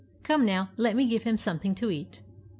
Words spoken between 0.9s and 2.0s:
me give him something to